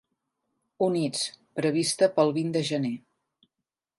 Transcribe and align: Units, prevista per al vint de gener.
Units, 0.85 1.25
prevista 1.59 2.09
per 2.17 2.25
al 2.25 2.35
vint 2.39 2.57
de 2.57 2.65
gener. 2.71 2.93